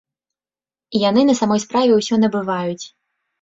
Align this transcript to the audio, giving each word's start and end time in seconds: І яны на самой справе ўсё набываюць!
І 0.95 1.01
яны 1.09 1.21
на 1.27 1.35
самой 1.41 1.61
справе 1.65 1.91
ўсё 2.01 2.15
набываюць! 2.23 2.85